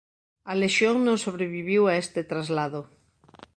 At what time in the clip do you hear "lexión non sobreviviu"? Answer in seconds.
0.63-1.81